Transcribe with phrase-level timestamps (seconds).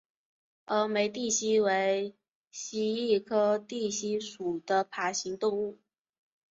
[0.65, 2.15] 峨眉地蜥为
[2.49, 5.77] 蜥蜴科地蜥属的爬行动物。